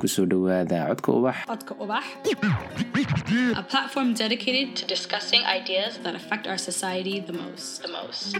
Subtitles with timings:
[0.00, 1.36] ku soo dhowaada codka ubax.
[1.50, 2.04] Codka Ubax,
[3.56, 7.82] a platform dedicated to discussing ideas that affect our society the most.
[7.82, 8.34] The most.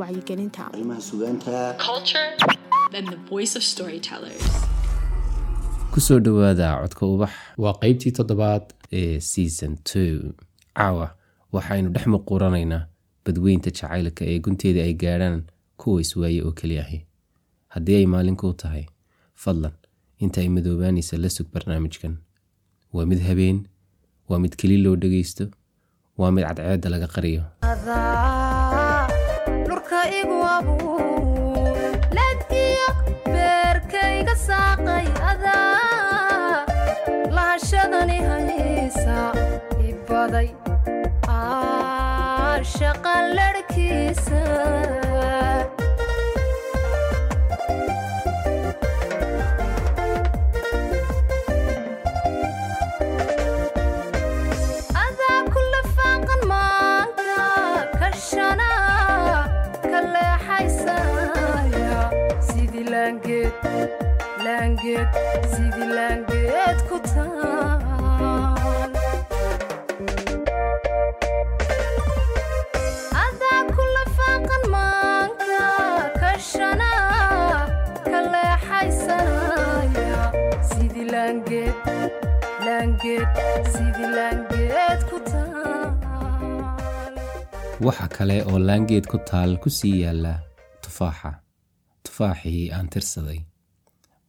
[0.00, 0.62] wacyigelinta.
[0.72, 1.78] Arrimaha sugaanta.
[1.78, 2.28] Culture.
[2.92, 4.44] And the voice of storytellers.
[5.92, 7.32] ku soo dhowaada codka ubax.
[7.58, 10.34] Waa qeybtii toddobaad ee season two.
[10.76, 11.06] Caawa
[11.52, 12.82] waxaynu dhex muquuranaynaa
[13.24, 15.42] badweynta jacaylka ee gunteeda ay gaadhaan
[15.80, 16.98] kuwa iswaaye oo keli ahi.
[17.74, 18.84] Haddii ay maalinkuu tahay
[19.34, 19.72] fadlan
[20.24, 22.14] inta ay madoobaanaysa la sug barnaamijkan.
[22.94, 23.58] Waa mid habeen
[24.28, 25.44] waa mid keli loo dhegaysto
[26.20, 27.42] waa mid cadceedda laga qariyo.
[29.66, 30.00] Dhurka
[87.86, 90.32] waxa kale oo laangeed ku taal ku sii yaalla
[90.84, 91.30] tufaaxa.
[92.04, 93.40] Tufaaxii aan tirsaday.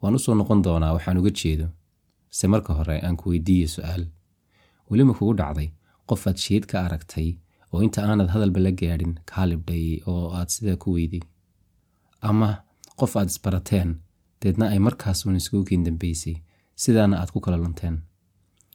[0.01, 1.67] Waan u soo noqon doonaa waxaan uga jeedo.
[2.37, 4.03] Se marka hore aan ku weydiiye su'aal.
[4.89, 5.69] Welima kugu dhacday
[6.09, 7.29] qof aad sheed ka aragtay
[7.73, 11.21] oo inta aanad hadalba la gaadhin kaa libdhay oo aad sidaa ku weyday
[12.29, 12.49] ama
[12.99, 13.89] qof aad isbarateen
[14.41, 16.35] deedna ay markaasuun iskugu keen dambaysay
[16.83, 17.95] sidaana aad ku kala lunteen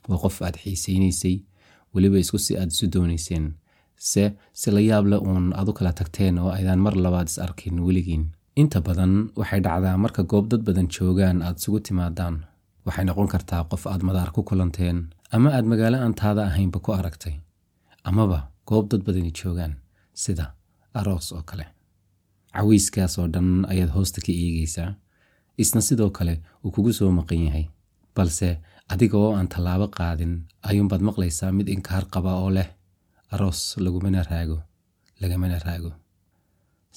[0.08, 1.36] waa qof aad xiisaynaysay
[1.94, 3.44] weliba isku si aad isu doonayseen
[4.10, 4.24] se
[4.60, 8.24] si la yaab leh uun u kala tagteen oo aydaan mar labaad is arkin weligiin
[8.60, 12.34] inta badan waxay dhacdaa marka goob dad badan joogaan aad isugu timaadaan
[12.86, 14.98] waxay noqon kartaa qof aad madaar ku kulanteen
[15.34, 17.34] ama aad magaalo aan taada ahaynba ku aragtay
[18.08, 18.38] amaba
[18.68, 19.72] goob dad badani joogaan.
[20.22, 20.44] Sida
[20.98, 21.66] aroos oo kale.
[22.54, 24.90] Cawayskaas oo dhan ayaad hoosta ka eegaysaa
[25.62, 27.66] isna sidoo kale uu kugu soo maqan yahay
[28.16, 28.48] balse
[28.92, 30.32] adiga oo aan tallaabo qaadin
[30.68, 32.68] ayuunbaad maqlaysaa mid inkaar qaba oo leh
[33.34, 34.58] aroos lagumana raago
[35.20, 35.92] lagamana raago.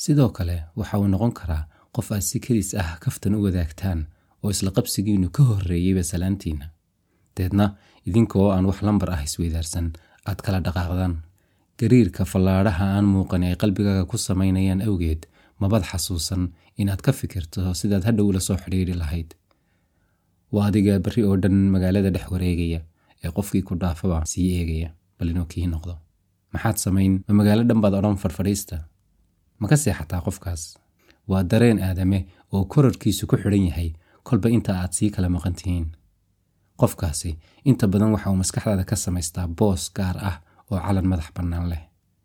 [0.01, 1.63] Sidoo kale waxa uu noqon karaa
[1.95, 3.99] qof aad si kedis ah kaftan u wadaagtaan
[4.43, 6.67] oo isla qabsigiinnu ka horreeyeyba salaantiinna
[7.37, 7.65] deedna
[8.07, 9.87] idinka oo aan wax lambar ah isweydaarsan
[10.29, 11.13] aad kala dhaqaaqdaan.
[11.79, 15.21] Gariirka fallaadhaha aan muuqan ay qalbigaaga ku samaynayaan awgeed
[15.61, 16.43] mabad xasuusan
[16.81, 19.29] inaad ka fikirto sidaad hadhow la soo xidhiiri lahayd
[20.53, 22.79] waa adiga berri oo dhan magaalada dhex wareegaya
[23.23, 25.93] ee qofkii ku dhaafaba sii eegaya bal inuu kii noqdo.
[26.53, 27.13] Maxaad samayn?
[27.27, 28.77] Ma magaalo dhan baad odhan farfadhiista
[29.59, 30.61] ma ka seexataa qofkaas.
[31.29, 32.19] Waa dareen aadame
[32.53, 33.89] oo korarkiisu ku xidhan yahay
[34.27, 35.87] kolba inta aad sii kala maqan tihiin
[36.81, 37.31] qofkaasi
[37.69, 40.37] inta badan waxa uu maskaxdaada ka samaystaa boos gaar ah
[40.71, 41.81] oo calan madax bannaan leh.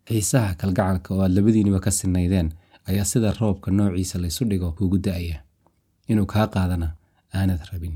[0.09, 2.47] Xiisaha kalgacalka oo aad labadiiniba ka sinaydeen
[2.89, 5.37] ayaa sida roobka noociisa laysu dhigo kugu da'aya.
[6.11, 6.87] Inuu kaa qaadana
[7.37, 7.95] aanad rabin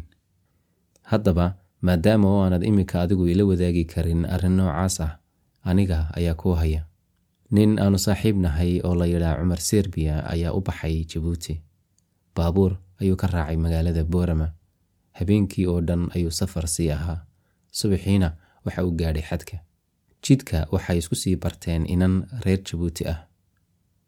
[1.12, 1.46] haddaba
[1.81, 5.12] maadaama oo aanad iminka adigu ila wadaagi karin arrin noocaas ah
[5.70, 6.81] aniga ayaa kuu haya.
[7.52, 11.62] Nin aanu saaxiib nahay oo la yidhaa cumar serbiya ayaa u baxay jabuuti
[12.36, 14.48] baabuur ayuu ka raacay magaalada boorama.
[15.18, 17.25] Habeenkii oo dhan ayuu safar sii ahaa.
[17.72, 19.58] Subaxiina waxa uu gaadhay xadka.
[20.24, 22.14] Jidka waxay isku sii barteen inan
[22.46, 23.19] reer jabuuti ah.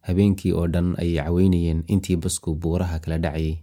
[0.08, 3.58] Habeenkii oo dhan ayay caweynayeen intii basku buuraha kala dhacayay.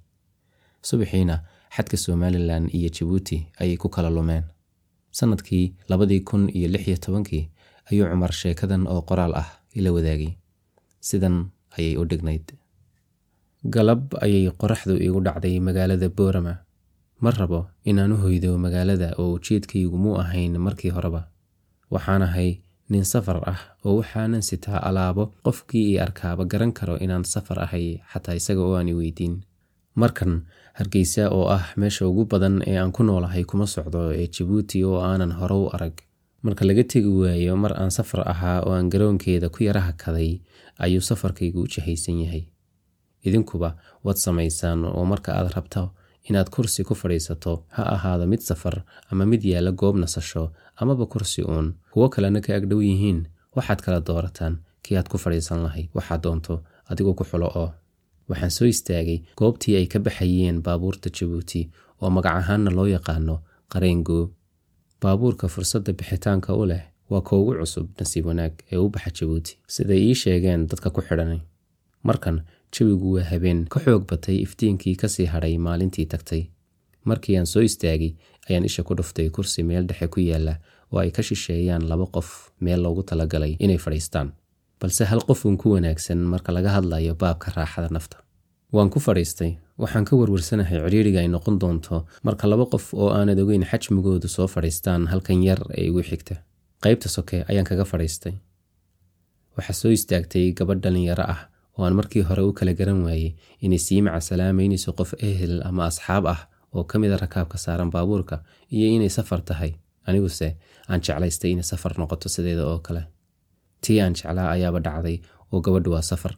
[0.82, 1.42] Subaxiina
[1.74, 4.44] xadka somalilan iyo jabuuti ayay ku kala lumeen.
[5.18, 7.44] Sannadkii labadii kun iyo lix iyo tobankii
[7.90, 9.48] ayuu cumar sheekadan oo qoraal ah
[9.78, 10.32] ila wadaagay.
[11.00, 11.36] Sidan
[11.78, 12.46] ayay u dhignayd.
[13.74, 16.54] Galab ayay qoraxdu iigu dhacday magaalada boorama.
[17.20, 21.26] Ma rabo inaan u hoydo magaalada oo ujeedkaygu muu ahayn markii horeba.
[21.90, 27.24] Waxaan ahay nin safar ah oo waxaanan sitaa alaabo qofkii ii arkaaba garan karo inaan
[27.24, 29.42] safar ahay xataa isaga oo aan i weydiin.
[29.98, 30.46] Markan
[30.78, 34.98] hargeysa oo ah meesha ugu badan ee aan ku noolahay kuma socdo ee jabuuti oo
[35.08, 35.96] aanan hore arag.
[36.42, 40.30] Marka laga tegi waayo mar aan safar ahaa oo aan garoonkeeda ku yara hakaday
[40.84, 42.44] ayuu safarkaygu u jahaysan yahay.
[43.26, 43.70] Idinkuba
[44.04, 45.82] waad samaysaan oo marka aad rabto
[46.28, 48.76] inaad kursi ku fadhiisato ha ahaado mid safar
[49.10, 50.44] ama mid yaalla goob nasasho
[50.80, 51.74] amaba kursi uun.
[51.92, 53.18] Kuwo kalena ka agdhow yihiin
[53.56, 55.88] waxaad kala doorataan kii aad ku fadhiisan lahayd.
[55.96, 56.54] Waxaad doonto
[56.90, 57.70] adigoo ku xulo oo
[58.28, 61.60] waxaan soo istaagay goobtii ay ka baxayeen baabuurta jabuuti
[62.02, 63.36] oo magac ahaanna loo yaqaano
[63.72, 64.18] qareengo
[65.02, 69.52] baabuurka fursadda bixitaanka u leh waa ka ugu cusub nasiib wanaag ee u baxa jabuuti
[69.74, 71.40] siday ii sheegeen dadka ku xidhanay.
[72.06, 72.36] Markan
[72.74, 76.42] jawigu waa habeen ka xoog batay iftiinkii ka sii hadhay maalintii tagtay.
[77.08, 78.12] Markii aan soo istaagay
[78.48, 80.54] ayaan isha ku dhuftay kursi meel dhexe ku yaalla
[80.92, 82.28] oo ay ka shisheeyaan laba qof
[82.64, 84.28] meel loogu talagalay inay fadhiistaan
[84.80, 88.16] balse hal qofuun ku wanaagsan marka laga hadlayo baabka raaxada nafta.
[88.74, 89.52] Waan ku fadhiistay
[89.82, 91.96] waxaan ka warwarsanahay cidhiiriga ay noqon doonto
[92.26, 96.34] marka laba qof oo aanad ogeyn xajmigoodu soo fadhiistaan halkan yar ee igu xigta.
[96.84, 98.34] Qaybta soke ayaan kaga fadhiistay.
[99.56, 101.40] Waxaa soo istaagtay gabadh dhallinyaro ah
[101.78, 103.32] oo aan markii hore u kala garan waayey
[103.64, 106.40] inay sii macasalaameynayso qof ehel ama asxaab ah
[106.74, 108.36] oo ka mid a rakaabka saaran baabuurka
[108.74, 109.72] iyo inay safar tahay.
[110.08, 110.48] Aniguse
[110.88, 113.02] aan jeclaystay inay safar noqoto sideeda oo kale
[113.80, 115.16] tii aan jeclaa ayaaba dhacday
[115.52, 116.34] oo gabadhu waa safar.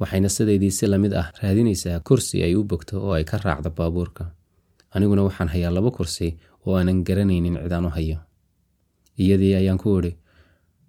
[0.00, 3.70] Waxayna sideedii si la mid ah raadinaysaa kursi ay u bogto oo ay ka raacdo
[3.70, 4.24] baabuurka.
[4.94, 8.18] Aniguna waxaan hayaa laba kursi oo aanan garanaynin cidaan u hayo.
[9.18, 10.16] Iyadii ayaan ku idhi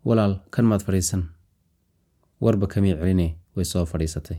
[0.05, 1.23] walaal kan maad fadhiisan?
[2.41, 4.37] Warba kamii celine way soo fadhiisatay.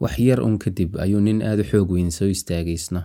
[0.00, 3.00] Wax yar un kadib ayuu nin aad u xoog weyn soo istaagay isna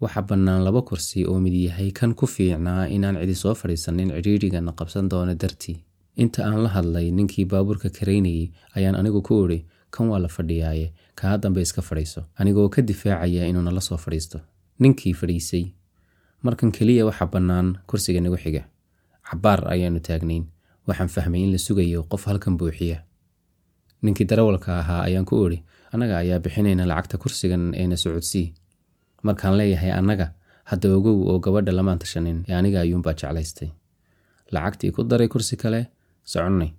[0.00, 4.72] waxaa bannaan laba kursi oo mid yahay kan ku fiicnaa inaan cidi soo fadhiisanin cidhiidrigana
[4.78, 5.76] qabsan doono dartii
[6.22, 9.58] inta aan la hadlay ninkii baabuurka karaynayey ayaan anigu ku idhi
[9.94, 10.92] kan waa la fadhiyaaye?
[11.18, 14.38] Kaa dambe iska fadhiiso anigoo ka difaacaya inuu nala soo fadhiisto.
[14.78, 15.64] Ninkii fadhiisay.
[16.42, 18.62] Markan keliya waxaa bannaan kursiga nagu xiga.
[19.30, 20.44] Cabbaar ayaannu taagnayn.
[20.86, 22.98] Waxaan fahmay in la sugayo qof halkan buuxiya.
[24.02, 25.62] Ninkii darawalka ahaa ayaan ku idhi
[25.92, 28.52] annaga ayaa bixinayna lacagta kursigan eena socodsii
[29.22, 30.26] markaan leeyahay annaga
[30.70, 33.70] hadda ogow oo gabadha lamaan tashanin ee aniga ayuunbaa jeclaystay.
[34.52, 35.80] Lacagtii ku daray kursi kale
[36.24, 36.72] soconnay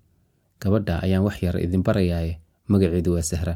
[0.62, 3.56] gabadha ayaan wax yar idin barayaaye magaceedu waa sahra.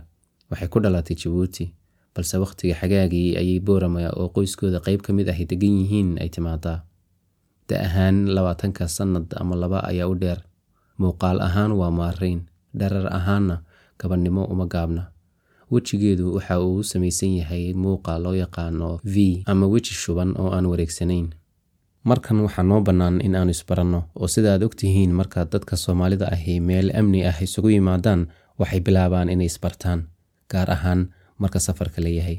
[0.49, 1.73] Waxay ku dhalatay jabuuti
[2.15, 6.83] balse wakhtiga xagaagii ayay boorama oo qoyskooda qayb ka mid ahy degan yihiin ay timaadaa.
[7.69, 10.41] Da ahaan labaatanka sannad ama laba ayaa u dheer.
[10.97, 13.61] Muuqaal ahaan waa maarayn dharar ahaanna
[14.01, 15.13] gabadhnimo uma gaabna.
[15.71, 20.65] Wejigeedu waxa uu u samaysan yahay muuqa loo yaqaano v ama weji shuban oo aan
[20.65, 21.29] wareegsanayn
[22.09, 26.55] markan waxaa noo bannaan in aanu isbaranno oo sida aad ogtihiin marka dadka soomaalida ahi
[26.67, 28.21] meel amni ah isugu yimaadaan
[28.59, 29.99] waxay bilaabaan inay isbartaan
[30.51, 31.01] gaar ahaan
[31.41, 32.37] marka safarka la yahay.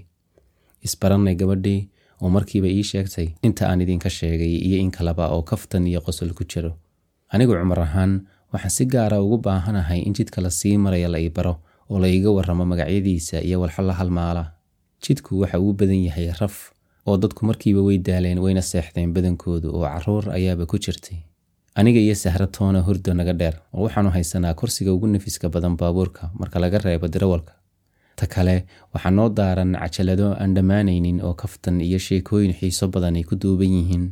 [0.87, 1.81] Isbarannay gabadhii
[2.22, 6.31] oo markiiba ii sheegtay inta aan idinka sheegay iyo in kaleba oo kaftan iyo qosol
[6.38, 6.73] ku jiro.
[7.32, 8.12] Anigu cumar ahaan
[8.52, 11.55] waxaan si gaara ugu baahanahay in jidka la sii maraya la ii baro
[11.90, 14.44] oo la iiga warramo magacyadiisa iyo walxo la halmaala
[15.05, 16.56] jidku waxa uu badan yahay raf
[17.06, 21.19] oo dadku markiiba way daaleen wayna seexdeen badankoodu oo carruur ayaaba ku jirtay.
[21.75, 26.31] Aniga iyo sahra toona hurdo naga dheer oo waxaanu haysanaa kursiga ugu nafiska badan baabuurka
[26.38, 27.52] marka laga reebo darawalka.
[28.17, 33.25] Ta kale waxaa noo daaran cajalado aan dhammaanaynin oo kaftan iyo sheekooyin xiiso badan ay
[33.25, 34.05] ku duuban yihiin.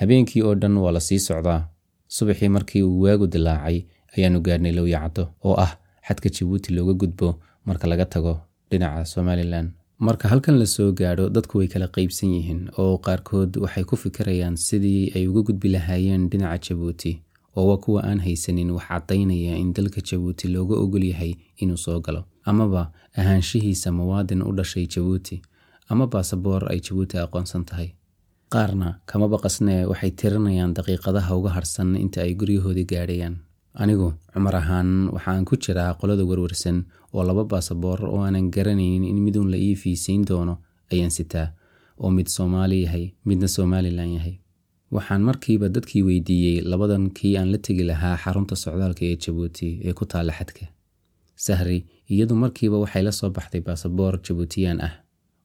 [0.00, 1.68] Habeenkii oo dhan waa la sii socdaa.
[2.08, 3.78] Subaxii markii uu waagu dilaacay
[4.16, 5.72] ayaannu gaadhnay lowyacaddo oo ah
[6.06, 7.28] xadka jabuuti looga gudbo
[7.64, 8.32] marka laga tago
[8.70, 9.66] dhinaca somalilan
[10.06, 14.56] marka halkan la soo gaadho dadku way kala qaybsan yihiin oo qaarkood waxay ku fikirayaan
[14.66, 17.12] sidii ay uga gudbi lahaayeen dhinaca jabuuti
[17.56, 21.32] oo waa kuwa aan haysanin wax caddaynaya in dalka jabuuti looga ogol yahay
[21.62, 22.22] inuu soo galo.
[22.50, 22.82] Amaba
[23.20, 25.42] ahaanshihiisa muwaadin u dhashay jabuuti
[25.88, 27.88] ama baasaboor ay jabuuti aqoonsan tahay.
[28.52, 33.36] Qaarna kama baqasnee waxay tirinayaan daqiiqadaha uga harsan inta ay guryahoodii gaadhayaan
[33.74, 36.78] anigu cumar ahaan waxaan ku jiraa qolada warwarsan
[37.14, 40.54] oo laba baasaboor oo aanan garanaynin in miduun la ii fiisayn doono
[40.92, 41.48] ayaan sitaa
[42.02, 44.36] oo mid soomaali yahay midna somalilan yahay.
[44.94, 49.92] Waxaan markiiba dadkii weydiiyey labadan kii aan la tegi lahaa xarunta socdaalka ee jabuuti ee
[49.98, 50.64] ku taalla xadka.
[51.44, 51.78] Sahri
[52.12, 54.94] iyadu markiiba waxay la soo baxday baasaboor jabuutiyaan ah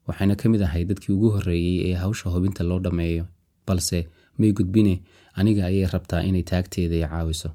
[0.08, 3.26] waxayna ka mid ahay dadkii ugu horreeyey ee hawsha hubinta loo dhammeeyo.
[3.68, 4.00] Balse
[4.40, 4.96] may gudbine
[5.40, 7.50] aniga ayay rabtaa inay taagteeda i caawiso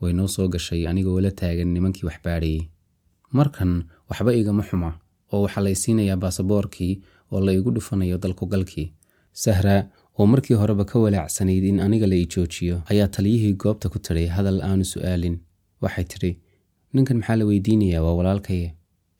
[0.00, 2.62] way noo soo gashay anigoo la taagan nimankii wax baadhayey
[3.38, 3.72] markan
[4.10, 4.90] waxba igama xuma
[5.32, 6.92] oo waxaa lay siinayaa baasaboorkii
[7.32, 8.88] oo la igu dhufanayo dalkugalkii.
[9.42, 9.76] Sahra
[10.18, 14.26] oo markii horeba ka walaacsanayd in aniga la ii joojiyo ayaa taliyihii goobta ku tidhay
[14.36, 15.36] hadal aanu su'aalin.
[15.82, 16.30] Waxay tidhi
[16.94, 18.02] ninkan maxaa la weydiinayaa?
[18.06, 18.66] Waa walaalkaye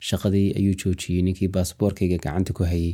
[0.07, 2.93] shaqadii ayuu joojiyey ninkii baasaboorkayga gacanta ku hayey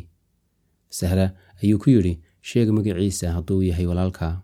[0.90, 1.26] sahra
[1.64, 2.14] ayuu ku yidhi
[2.50, 4.42] sheeg magaciisa hadduu yahay walaalkaa.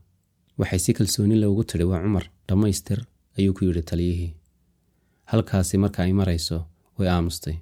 [0.60, 3.00] Waxay si kalsooni loogu tidhi waa cumar dhammaystir
[3.40, 4.32] ayuu ku yidhi taliyihii
[5.32, 6.58] halkaasi marka ay marayso
[6.98, 7.56] way aamustay.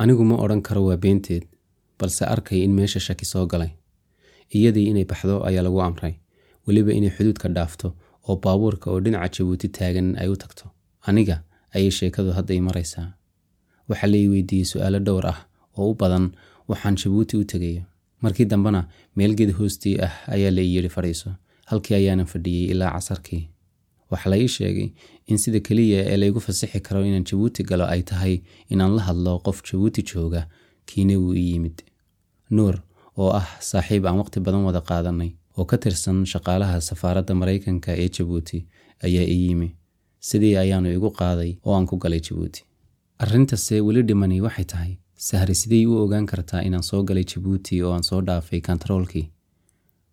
[0.00, 1.44] Anigu ma odhan karo waa beenteed
[1.98, 3.70] balse arkay in meesha shaki soo galay.
[4.56, 6.14] Iyadii inay baxdo ayaa lagu amray.
[6.66, 7.88] Weliba inay xuduudka dhaafto
[8.28, 10.64] oo baabuurka oo dhinaca jabuuti taagan ay u tagto.
[11.08, 11.36] Aniga
[11.74, 13.08] ayay sheekadu hadda i maraysaa.
[13.88, 15.38] Waxaa la ii weydiiyey su'aalo dhowr ah
[15.78, 16.26] oo u badan
[16.68, 17.82] waxaan jabuuti u tegayo.
[18.22, 21.30] Markii dambena meel geed hoostii ah ayaa la yidhi fadhiiso
[21.70, 23.42] halkii ayaanan fadhiyey ilaa casarkii
[24.10, 24.88] waxaa la ii sheegay
[25.30, 28.34] in sida keliya ee laygu fasixi karo inaan jabuuti galo ay tahay
[28.72, 30.42] inaan la hadlo qof jabuuti jooga
[30.88, 31.78] kiina wuu ii yimid.
[32.56, 32.74] Nuur
[33.18, 38.08] oo ah saaxiib aan waqti badan wada qaadanay oo ka tirsan shaqaalaha safaaradda maraykanka ee
[38.16, 38.58] jabuuti
[39.06, 39.68] ayaa ii yimi.
[40.28, 42.60] Sidii ayaanu igu qaaday oo aan ku galay jabuuti.
[43.22, 44.92] Arrintase weli dhimani waxay tahay
[45.26, 49.26] sahri sidey u ogaan kartaa inaan soo galay jabuuti oo aan soo dhaafay kontaroolkii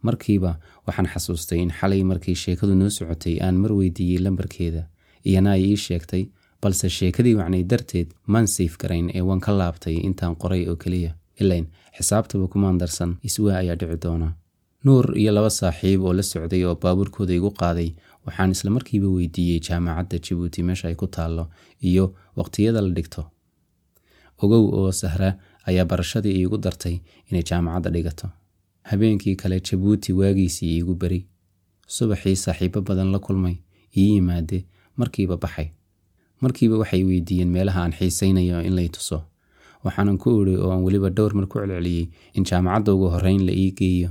[0.01, 0.51] markiiba
[0.87, 4.83] waxaan xasuustay in xalay markii sheekadu noo socotay aan mar weydiiyey lambarkeeda.
[5.25, 6.23] Iyana ay ii sheegtay
[6.61, 11.11] balse sheekadii wacnay darteed maan sayf garayn ee waan ka laabtay intaan qoray oo keliya.
[11.41, 11.65] Ilayn
[11.97, 14.29] xisaabtaba kumaan darsan iswaa ayaa dhici doona.
[14.85, 17.89] Nuur iyo laba saaxiib oo la socday oo baabuurkooda igu qaaday
[18.25, 21.43] waxaan isla markiiba weydiiyey jaamacadda jabuuti meesha ay ku taallo
[21.89, 22.05] iyo
[22.37, 23.21] waqtiyada la dhigto.
[24.43, 25.29] Ogow oo sahra
[25.69, 26.95] ayaa barashadii iigu dartay
[27.29, 28.27] inay jaamacadda dhigato
[28.89, 31.25] habeenkii kale jabuuti waagiisii iigu beri.
[31.87, 33.55] Subaxii saaxiibo badan la kulmay
[33.97, 34.65] ii yimaade
[34.97, 35.67] markiiba baxay.
[36.41, 39.23] Markiiba waxay weydiiyeen meelaha aan xiisaynayo in lay tuso.
[39.83, 43.51] Waxaanan ku idhi oo aan weliba dhowr mar ku celceliyey in jaamacadda ugu horreyn la
[43.53, 44.09] ii geeyo.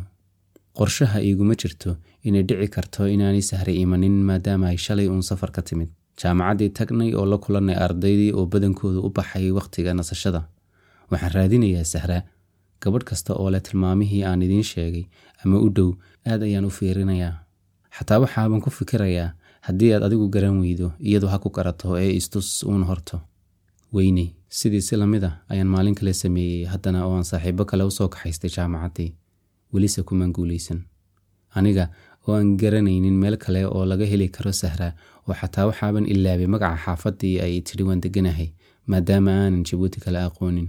[0.76, 5.62] Qorshaha iiguma jirto inay dhici karto inaanay sahra imanin maadaama ay shalay uun safar ka
[5.62, 5.88] timid.
[6.20, 10.42] Jaamacaddii tagnay oo la kulannay ardaydii oo badankooda u baxay wakhtiga nasashada.
[11.10, 12.22] Waxaan raadinayaa sahra
[12.82, 15.04] gabadh kasta oo leh tilmaamihii aan idiin sheegay
[15.44, 15.90] ama u dhow
[16.30, 17.34] aad ayaan u fiirinayaa.
[17.96, 19.30] Xataa waxaaban ku fikirayaa
[19.66, 23.20] haddii aad adigu garan weydo iyadu ha ku garato ee istus uun horto.
[23.94, 27.84] Weyney sidii si la mid a ayaan maalin kale sameeyey haddana oo aan saaxiibo kale
[27.84, 29.10] u soo kaxaystay jaamacaddii
[29.72, 30.80] welise kumaan guulaysan
[31.56, 31.84] aniga
[32.28, 34.88] oo aan garanaynin meel kale oo laga heli karo sahra
[35.28, 38.48] oo xataa waxaaban ilaabay magaca xaafaddii ay tidhi waan deganahay
[38.90, 40.68] maadaama aanan jabuuti kale aqoonin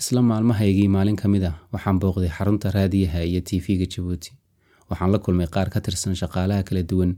[0.00, 4.30] isla maalmahaygii maalin ka mid ah waxaan booqday xarunta raadiyaha iyo tv-ga jabuuti
[4.90, 7.12] waxaan la kulmay qaar ka tirsan shaqaalaha kala duwan.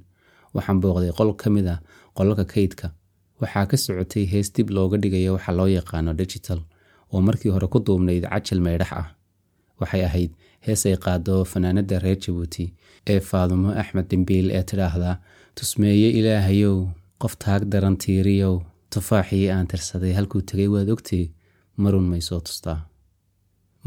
[0.56, 1.78] Waxaan booqday qol ka mid ah
[2.16, 2.86] qolalka kaydka.
[3.40, 6.60] Waxaa ka socotay hees dib looga dhigayo waxa loo yaqaano digital
[7.12, 9.08] oo markii hore ku duubnayd cajal meydhax ah.
[9.80, 10.30] Waxay ahayd
[10.66, 12.64] hees ay qaado fanaanadda reer jabuuti
[13.12, 15.16] ee faadumo axmed dhimbiil ee tidhaahdaa
[15.56, 16.76] tusmeeye ilaahayow
[17.22, 18.54] qof taag daran tiiriyow
[18.92, 21.24] tufaaxii aan tirsaday halkuu tegay waad ogtay
[21.82, 22.78] marun may soo tustaa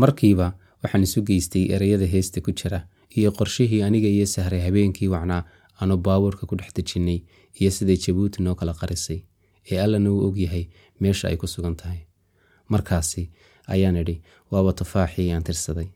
[0.01, 0.47] markiiba
[0.83, 2.79] waxaan isu geystay ereyada heesta ku jira
[3.17, 5.43] iyo qorshihii aniga iyo sahray habeenkii wacnaa
[5.81, 7.19] aanu baabuurka ku dhex dejinnay
[7.59, 9.19] iyo siday jabuuti noo kala qarisay
[9.71, 10.65] ee allana uu ogyahay
[11.01, 11.99] meesha ay ku sugan tahay.
[12.71, 13.23] Markaasi
[13.73, 14.15] ayaan idhi
[14.51, 15.87] waaba tufaaxii aan tirsaday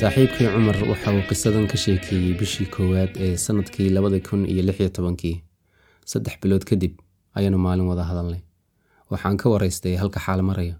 [0.00, 4.78] saaxiibkii cumar waxa uu qisadan ka sheekeeyey bishii koowaad ee sannadkii labada kun iyo lix
[4.96, 5.42] tobankii.
[6.10, 6.92] Saddex bilood kadib
[7.36, 8.40] ayaanu maalin wada hadalnay.
[9.10, 10.76] Waxaan ka waraystay halka xaal maraya.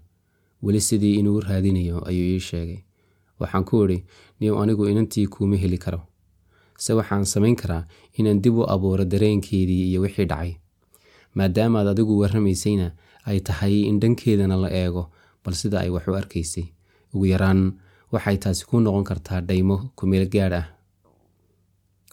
[0.63, 2.79] Weli sidii inuu raadinayo ayuu ii sheegay.
[3.39, 4.03] Waxaan ku idhi
[4.39, 6.01] niyow anigu inantii kuuma heli karo.
[6.77, 7.85] Se waxaan samayn karaa
[8.17, 10.53] inaan dib u abuuro dareenkeedii iyo wixii dhacay.
[11.35, 12.91] Maadaamaad adigu warramaysayna
[13.25, 15.09] ay tahay in dhankeedana la eego
[15.45, 16.65] bal sida ay wax u arkaysay
[17.13, 17.73] ugu yaraan
[18.13, 20.65] waxay taasi ku noqon kartaa dhaymo kumeel gaadh ah.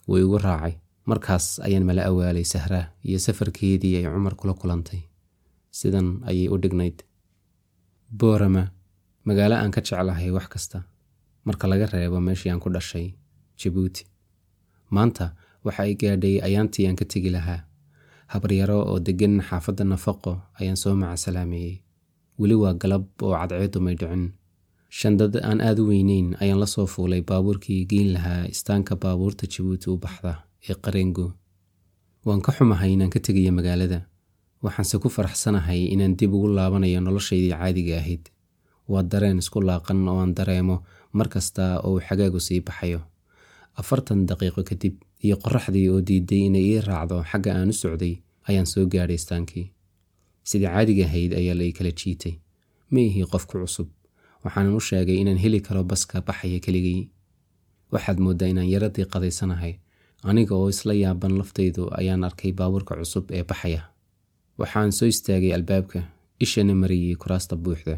[0.09, 0.73] Way igu raacay.
[1.09, 5.01] Markaas ayaan mala awaalay sahraa iyo safarkeedii ay cumar kula kulantay.
[5.77, 6.97] Sidan ayay u dhignayd.
[8.19, 8.63] Boorama
[9.25, 10.79] magaalo aan ka jeclahay wax kasta.
[11.45, 13.15] Marka laga reebo meeshii aan ku dhashay
[13.59, 14.05] jabuuti
[14.95, 15.33] maanta
[15.65, 17.65] waxa ay gaadhay ayaantii aan ka tegi lahaa.
[18.33, 21.81] Habaryaro oo deggan xaafadda nafaqo ayaan soo macasalaameeyey
[22.39, 24.33] weli waa galab oo cadceedu may dhicin
[24.89, 29.89] shandad aan aad u weyneyn ayaan la soo fuulay baabuurkii geyn lahaa istaanka baabuurta jabuuti
[29.89, 30.33] u baxda
[30.69, 31.25] ee qareengo
[32.25, 33.99] waan ka xumahay inaan ka tegayo magaalada.
[34.63, 38.23] Waxaanse ku faraxsanahay inaan dib ugu laabanayo noloshaydii caadiga ahayd.
[38.91, 40.75] Waa dareen isku laaqan oo aan dareemo
[41.17, 42.99] mar kasta oo uu xagaagu sii baxayo.
[43.79, 48.13] Afartan daqiiqo kadib iyo qoraxdii oo diiday inay ii raacdo xagga aan u socday
[48.49, 49.67] ayaan soo gaadhay istaankii.
[50.49, 52.33] Sidii caadiga ahayd ayaa la ii kala jiitay.
[52.91, 53.87] Ma ihii qof ku cusub
[54.43, 56.99] waxaanan u sheegay inaan heli karo baska baxaya keligay
[57.93, 59.73] waxaad mooddaa inaan yaradii qadaysanahay.
[60.29, 63.81] Aniga oo isla yaaban laftaydu ayaan arkay baabuurka cusub ee baxaya.
[64.59, 65.99] Waxaan soo istaagay albaabka
[66.43, 67.95] ishana mariyey kuraasta buuxda.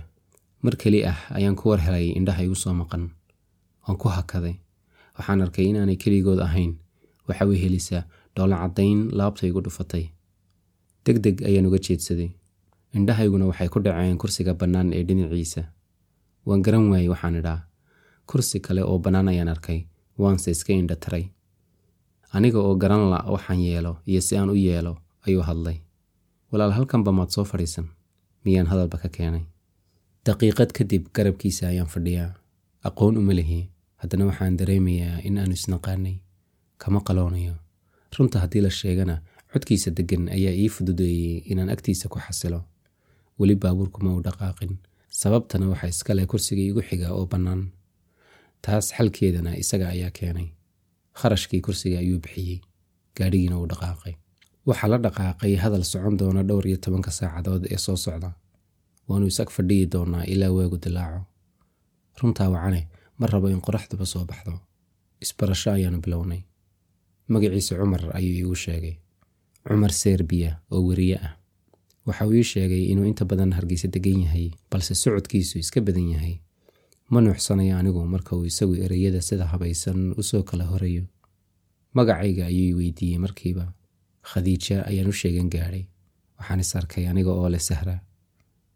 [0.64, 3.10] Mar keli ah ayaan ku war helay indhaha igu soo maqan.
[3.84, 4.56] Waan ku hakaday.
[5.18, 6.78] Waxaan arkay inaanay keligood ahayn.
[7.28, 8.04] Waxa way helisaa
[8.36, 10.06] dhoola caddayn laabta igu dhufatay.
[11.06, 12.30] Deg deg ayaan uga jeedsaday.
[12.94, 15.62] Indhahayguna waxay ku dhaceen kursiga bannaan ee dhinaciisa
[16.46, 17.60] waan garan waayey waxaan idhaa.
[18.30, 19.80] Kursi kale oo bannaan ayaan arkay
[20.18, 21.26] waanse iska indha taray.
[22.34, 25.78] Aniga oo garan la waxaan yeelo iyo si aan u yeelo ayuu hadlay.
[26.52, 27.88] Walaal halkanba maad soo fadhiisan
[28.46, 29.44] miyaan hadalba ka keenay.
[30.26, 32.34] Daqiiqad kadib garabkiisa ayaan fadhiyaa.
[32.84, 33.70] Aqoon uma lihi
[34.02, 36.16] haddana waxaan dareemayaa in aanu isnaqaanay
[36.78, 37.56] kama qaloonayo.
[38.18, 39.22] Runta haddii la sheegana
[39.54, 42.64] codkiisa deggan ayaa ii fududeeyey inaan agtiisa ku xasilo.
[43.40, 44.78] Weli baabuurkuma u dhaqaaqin
[45.12, 47.62] sababtana waxaa iskale kursiga igu xiga oo bannaan.
[48.64, 50.48] Taas xalkeedana isaga ayaa keenay.
[51.20, 52.62] Kharashkii kursiga ayuu bixiyey.
[53.18, 54.14] Gaadhigiina uu dhaqaaqay.
[54.68, 58.30] Waxaa la dhaqaaqay hadal socon doona dhowr iyo tobanka saacadood ee soo socda.
[59.08, 61.22] Waanu isag fadhiyi doonaa ilaa waagu dilaaco.
[62.22, 62.82] Runtaa wacane
[63.20, 64.54] ma rabo in qoraxduba soo baxdo.
[65.24, 66.42] Isbarasho ayaanu bilownay.
[67.28, 68.96] Magaciisa cumar ayuu iigu sheegay.
[69.68, 71.34] Cumar serbiya oo weriye ah
[72.06, 76.36] waxa uu ii sheegay inuu inta badan hargeysa degan yahay balse socodkiisu iska badan yahay.
[77.12, 81.04] Ma nuuxsanayo anigu marka uu isagu ereyada sida habaysan u soo kala horayo
[81.94, 83.74] magacayga ayuu weydiiyey markiiba.
[84.30, 85.84] Khadiija ayaan u sheegan gaadhay.
[86.40, 87.96] Waxaan is arkay aniga oo leh sahra.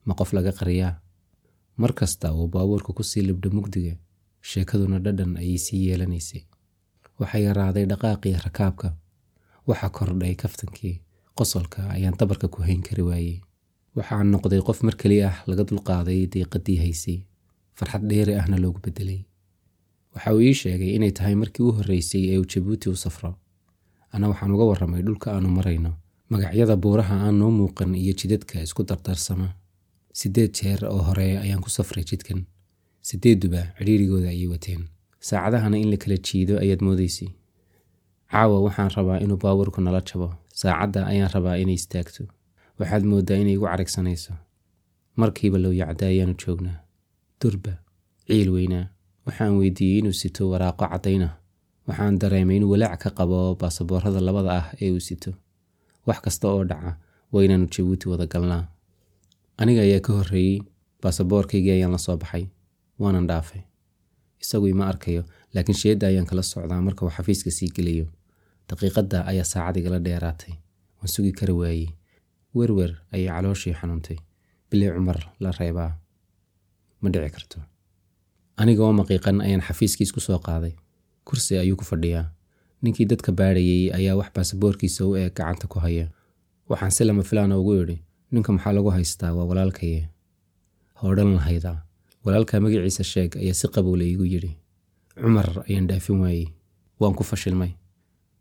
[0.06, 1.00] Ma qof laga qariyaa?
[1.78, 3.96] Mar kasta uu baabuurka ku sii libdho mugdiga
[4.42, 6.44] sheekaduna dhadhan ayay sii yeelanaysay.
[7.20, 8.94] Waxaa yaraaday dhaqaaqii rakaabka.
[9.68, 11.02] Waxa kordhay kaftankii
[11.38, 13.38] qosolka ayaan dabarka ku hayn kari waayey.
[13.96, 17.18] Waxaan noqday qof mar keli ah laga dulqaaday diiqadii haysay.
[17.78, 19.22] Farxad dheeri ahna loogu bedelay
[20.16, 23.32] waxa uu ii sheegay inay tahay markii u horreysay ee uu jabuuti u safro.
[24.14, 25.92] Ana waxaan uga warramay dhulka aanu marayno
[26.32, 29.48] magacyada buuraha aan noo muuqan iyo jidadka isku dardarsama.
[30.20, 32.40] Siddeed jeer oo hore ayaan ku safray jidkan.
[33.08, 34.82] Siddeedduba cidhiirigooda ayay wateen.
[35.28, 37.30] Saacadahana in la kala jiido ayaad moodaysay
[38.32, 40.28] caawa waxaan rabaa inuu baabuurku nala jabo
[40.60, 42.24] saacadda ayaan rabaa inay istaagto.
[42.80, 44.34] Waxaad mooddaa inay igu carigsanayso
[45.20, 46.78] markiiba low yacda ayaanu joognaa.
[47.42, 47.74] Durba
[48.28, 48.86] ciil weynaa.
[49.26, 51.32] Waxaan weydiiyey inuu sito waraaqo caddaynah.
[51.88, 55.32] Waxaan dareemay inuu walaac ka qabo baasaboorada labada ah ee uu sito.
[56.08, 56.92] Wax kasta oo dhaca
[57.32, 58.64] waa inaanu jabuuti wada galnaa.
[59.58, 60.62] Aniga ayaa ka horreeyey
[61.02, 62.46] baasaboorkaygii ayaan la soo baxay.
[63.00, 63.62] Waanan dhaafay.
[64.42, 68.06] Isagu ima arkayo laakiin sheedda ayaan kala socdaa marka uu xafiiska sii gelayo
[68.70, 70.54] daqiiqadda ayaa saacad igala dheeraatay.
[70.98, 71.88] Waan sugi kari waayey.
[72.56, 74.18] Werwer ayay calooshii xanuuntay.
[74.72, 75.92] Bilii cumar la reebaa.
[77.02, 77.60] Ma dhici karto.
[78.58, 80.74] Aniga oo maqiiqan ayaan xafiiskiis ku soo qaaday.
[81.28, 82.32] Kursi ayuu ku fadhiyaa.
[82.82, 86.08] Ninkii dadka baadhayey ayaa wax baasaboorkiisa u eeg gacanta ku haya.
[86.70, 87.98] Waxaan si lama filaana ugu idhi
[88.32, 89.34] ninka maxaa lagu haystaa?
[89.38, 90.10] Waa walaalkaye
[90.98, 91.78] ha odhan lahaydaa
[92.26, 94.52] walaalka magaciisa sheeg ayaa si qabowla iigu yidhi.
[95.22, 96.48] Cumar ayaan dhaafin waayey.
[97.00, 97.72] Waan ku fashilmay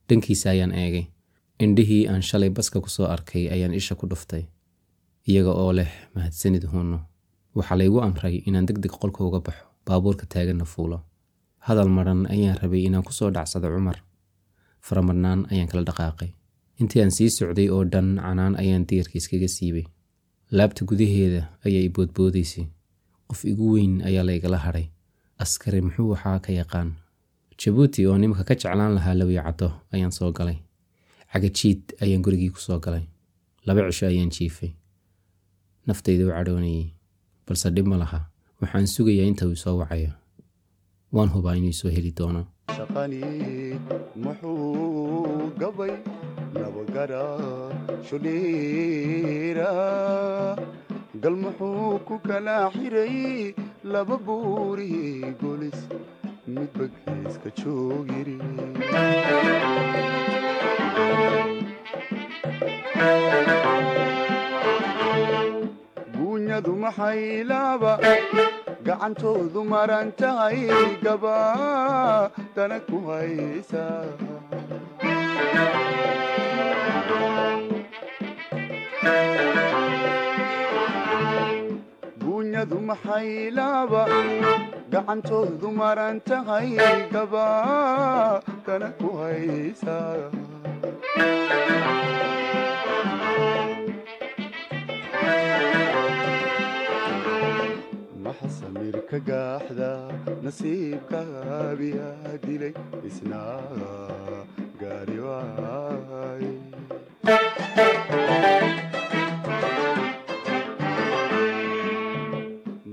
[0.08, 1.06] dhankiisa ayaan eegay.
[1.64, 4.44] Indhihii aan shalay baska ku soo arkay ayaan isha ku dhuftay.
[5.28, 6.98] Iyaga oo leh mahadsanid huunno
[7.56, 10.98] waxaa laygu amray inaan deg deg qolka uga baxo baabuurka taaganna fuulo.
[11.66, 13.98] Hadal madhan ayaan rabay inaan ku soo dhacsado cumar.
[14.86, 16.30] Faramadhnaan ayaan kala dhaqaaqay.
[16.80, 19.86] Intii aan sii socday oo dhan canaan ayaan diirka iskaga siibay.
[20.50, 22.66] Laabta gudaheeda ayaa i boodboodaysay
[23.28, 24.86] qof igu weyn ayaa laygala hadhay
[25.38, 26.92] askari muxuu waxaa ka yaqaan
[27.60, 30.58] jabuuti oo nimanka ka jeclaan lahaa lawiya caddo ayaan soo galay.
[31.32, 33.04] Cagajiid ayaan gurigii ku soo galay.
[33.66, 34.70] Laba cisho ayaan jiifay.
[35.86, 36.92] Naftayda u cadhoonayay
[37.46, 38.20] balse dhib ma laha.
[38.60, 40.12] Waxaan sugayaa inta uu soo wacayo
[41.14, 42.42] waan hubaa inuu soo heli doono.
[42.76, 43.20] Shaqani
[44.16, 45.94] muxuu gabay
[46.54, 47.22] nabagara
[48.08, 49.70] shudhiira
[51.22, 53.54] gal muxuu ku kala xiray
[53.92, 55.78] laba buuri golis
[56.46, 58.36] midba geeska joogiri
[66.16, 67.92] guunyadu maxay laaba
[68.86, 70.58] gacantoodu maran tahay
[71.04, 71.36] gaba
[72.54, 73.84] dana ku haysa.
[82.20, 84.02] Guunyadu maxay laaba
[84.94, 86.70] gacantoodu maran tahay
[87.14, 87.46] gaba
[88.66, 89.98] dana ku haysa
[98.24, 99.90] maxa samiir ka gaaxda
[100.44, 102.74] nasiibkaabiyaa dilay
[103.10, 103.42] isna
[104.80, 106.46] gaari waay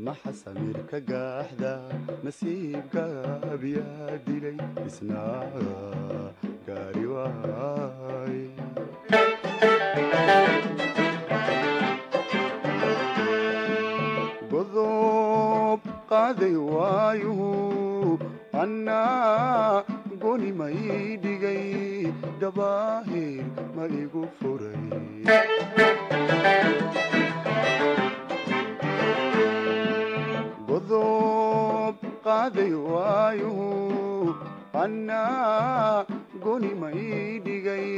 [0.06, 0.78] maxa samiir
[2.32, 5.24] ka gaaxda nasiibkaabiyaa dilay isna
[6.68, 8.40] gaari waay
[14.52, 17.50] godob qaaday waayuhu
[18.64, 19.84] annaa
[20.24, 21.64] goni ma ii dhigay
[22.42, 23.46] gabaahir
[23.78, 25.61] ma igu furay
[33.12, 34.36] waayuhu
[34.84, 36.06] annaa
[36.44, 37.90] goni ma ii dhigay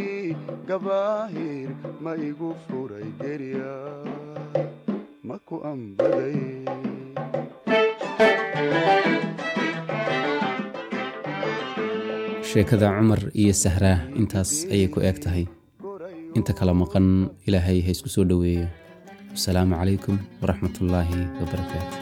[0.69, 1.69] gabaahir
[2.06, 3.10] ma igu furay
[5.30, 6.41] maku ambaday
[12.49, 15.45] sheekada cumar iyo sahraa intaas ayay ku eeg tahay
[16.38, 17.08] inta kala maqan
[17.47, 18.65] ilaahay ha isku soo dhoweeyo
[19.34, 21.95] wasalaamu calaykum waraxmatullaahi wabarakaatu